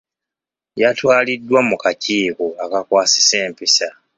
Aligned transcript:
Yatwaliddwa 0.81 1.59
mu 1.69 1.75
kakiiko 1.83 2.45
akakwasisa 2.63 3.35
empisa. 3.45 3.87